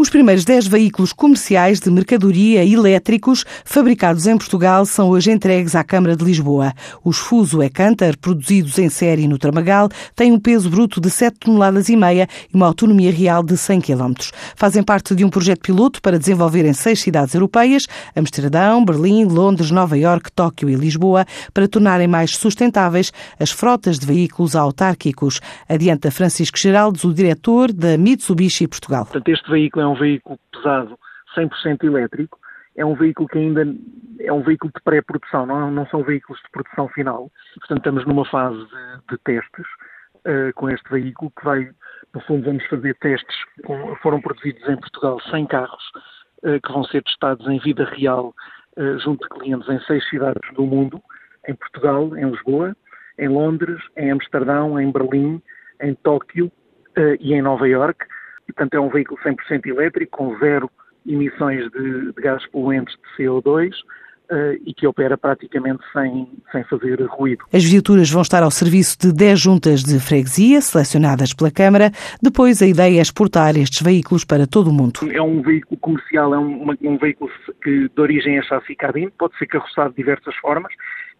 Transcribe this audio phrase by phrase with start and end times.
[0.00, 5.84] Os primeiros 10 veículos comerciais de mercadoria elétricos fabricados em Portugal são hoje entregues à
[5.84, 6.72] Câmara de Lisboa.
[7.04, 11.90] Os Fuso E-Canter, produzidos em série no Tramagal, têm um peso bruto de 7 toneladas
[11.90, 14.14] e meia e uma autonomia real de 100 km.
[14.56, 17.86] Fazem parte de um projeto piloto para desenvolver em seis cidades europeias,
[18.16, 24.06] Amsterdão, Berlim, Londres, Nova Iorque, Tóquio e Lisboa, para tornarem mais sustentáveis as frotas de
[24.06, 25.42] veículos autárquicos.
[25.68, 29.06] Adianta Francisco Geraldes, o diretor da Mitsubishi Portugal.
[29.26, 30.98] Este veículo é um veículo pesado,
[31.36, 32.38] 100% elétrico,
[32.76, 33.66] é um veículo que ainda
[34.20, 37.30] é um veículo de pré-produção, não, não, são veículos de produção final.
[37.58, 39.66] Portanto, estamos numa fase de, de testes
[40.26, 41.70] uh, com este veículo que vai,
[42.14, 43.36] no fundo, vamos fazer testes.
[44.02, 45.84] Foram produzidos em Portugal 100 carros
[46.44, 48.34] uh, que vão ser testados em vida real
[48.76, 51.02] uh, junto de clientes em seis cidades do mundo,
[51.48, 52.76] em Portugal, em Lisboa,
[53.18, 55.42] em Londres, em Amsterdão, em Berlim,
[55.82, 56.50] em Tóquio
[57.20, 58.04] e em Nova Iorque
[58.52, 60.70] portanto, é um veículo 100% elétrico, com zero
[61.06, 63.72] emissões de, de gases poluentes de CO2
[64.30, 67.44] uh, e que opera praticamente sem, sem fazer ruído.
[67.52, 71.90] As viaturas vão estar ao serviço de 10 juntas de freguesia, selecionadas pela Câmara.
[72.22, 75.00] Depois, a ideia é exportar estes veículos para todo o mundo.
[75.10, 77.30] É um veículo comercial, é um, um veículo
[77.62, 80.72] que de origem é chassi cabine, pode ser carroçado de diversas formas.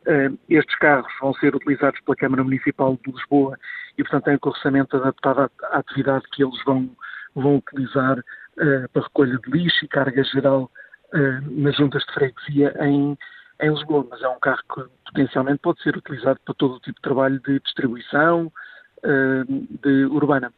[0.07, 3.59] Uh, estes carros vão ser utilizados pela Câmara Municipal de Lisboa
[3.99, 6.89] e, portanto, têm um carroçamento adaptado à, à atividade que eles vão,
[7.35, 10.71] vão utilizar uh, para recolha de lixo e carga geral
[11.15, 13.17] uh, nas juntas de freguesia em,
[13.61, 14.07] em Lisboa.
[14.11, 17.41] Mas é um carro que potencialmente pode ser utilizado para todo o tipo de trabalho
[17.41, 18.53] de distribuição
[18.99, 20.53] uh, de urbana.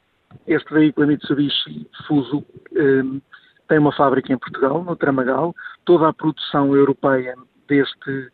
[0.47, 2.43] Este veículo, Mitsubishi Fuso,
[3.69, 5.55] tem uma fábrica em Portugal, no Tramagal.
[5.85, 7.37] Toda a produção europeia
[7.69, 8.33] deste,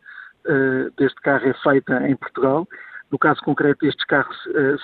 [0.96, 2.68] deste carro é feita em Portugal
[3.10, 4.36] no caso concreto, estes carros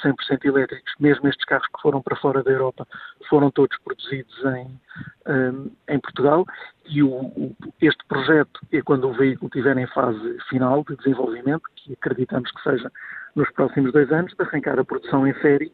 [0.02, 2.86] 100% eh, elétricos, mesmo estes carros que foram para fora da Europa,
[3.28, 4.80] foram todos produzidos em,
[5.26, 6.46] eh, em Portugal.
[6.86, 11.92] E o, este projeto é quando o veículo estiver em fase final de desenvolvimento, que
[11.92, 12.90] acreditamos que seja
[13.34, 15.70] nos próximos dois anos, de arrancar a produção em série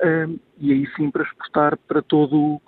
[0.00, 0.26] eh,
[0.58, 2.62] e aí sim para exportar para todo o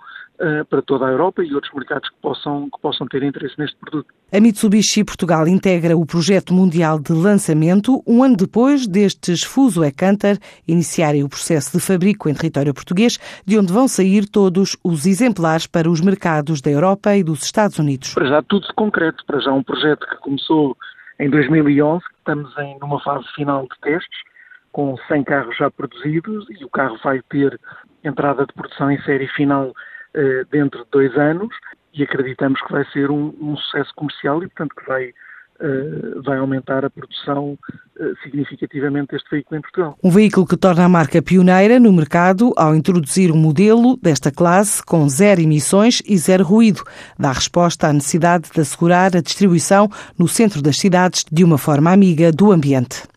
[0.69, 4.13] para toda a Europa e outros mercados que possam, que possam ter interesse neste produto.
[4.31, 9.91] A Mitsubishi Portugal integra o projeto mundial de lançamento um ano depois destes Fuso e
[9.91, 10.37] Canter
[10.67, 15.65] iniciarem o processo de fabrico em território português, de onde vão sair todos os exemplares
[15.65, 18.13] para os mercados da Europa e dos Estados Unidos.
[18.13, 20.77] Para já tudo concreto, para já um projeto que começou
[21.19, 24.19] em 2011, estamos em numa fase final de testes,
[24.71, 27.59] com 100 carros já produzidos e o carro vai ter
[28.03, 29.73] entrada de produção em série final eh,
[30.51, 31.49] dentro de dois anos
[31.97, 36.37] e acreditamos que vai ser um, um sucesso comercial e, portanto, que vai, uh, vai
[36.37, 37.57] aumentar a produção
[37.99, 39.97] uh, significativamente deste veículo em Portugal.
[40.03, 44.83] Um veículo que torna a marca pioneira no mercado ao introduzir um modelo desta classe
[44.83, 46.83] com zero emissões e zero ruído.
[47.17, 51.91] Dá resposta à necessidade de assegurar a distribuição no centro das cidades de uma forma
[51.91, 53.03] amiga do ambiente.